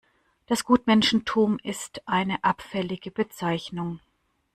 Das 0.47 0.63
Gutmenschentum 0.63 1.59
ist 1.61 2.07
eine 2.07 2.43
abfällige 2.43 3.11
Bezeichnung. 3.11 3.99